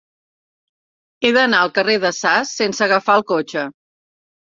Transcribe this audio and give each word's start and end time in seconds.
He 1.19 1.29
d'anar 1.35 1.59
al 1.65 1.71
carrer 1.75 1.97
de 2.05 2.11
Sas 2.21 2.53
sense 2.61 2.87
agafar 2.87 3.19
el 3.21 3.25
cotxe. 3.33 3.67